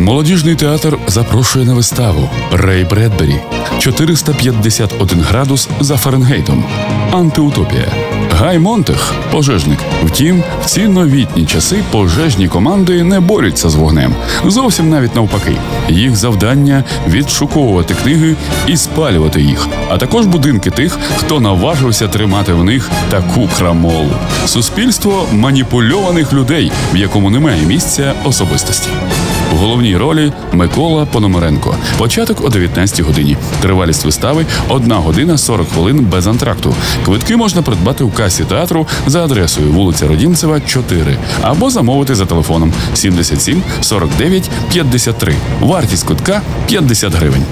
[0.00, 3.40] Молодіжний театр запрошує на виставу Рей Бредбері
[3.78, 6.64] 451 градус за Фаренгейтом.
[7.12, 7.86] Антиутопія.
[8.32, 9.78] Гай Монтех пожежник.
[10.04, 14.14] Втім, в ці новітні часи пожежні команди не борються з вогнем.
[14.46, 15.56] Зовсім навіть навпаки.
[15.88, 18.36] Їх завдання відшуковувати книги
[18.66, 24.12] і спалювати їх, а також будинки тих, хто наважився тримати в них таку крамолу.
[24.46, 28.90] Суспільство маніпульованих людей, в якому немає місця особистості.
[29.52, 31.76] У головній ролі Микола Пономаренко.
[31.98, 33.36] Початок о 19 годині.
[33.60, 36.74] Тривалість вистави 1 година 40 хвилин без антракту.
[37.04, 42.72] Квитки можна придбати у касі театру за адресою вулиця Родімцева, 4 або замовити за телефоном
[42.94, 45.34] 77 49 53.
[45.60, 47.44] Вартість квитка 50 гривень.